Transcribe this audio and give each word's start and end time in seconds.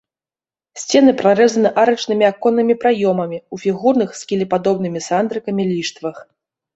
Сцены 0.83 1.11
прарэзаны 1.19 1.69
арачнымі 1.81 2.25
аконнымі 2.31 2.75
праёмамі 2.83 3.37
ў 3.39 3.55
фігурных 3.65 4.09
з 4.21 4.25
кілепадобнымі 4.31 4.99
сандрыкамі 5.09 5.63
ліштвах. 5.73 6.17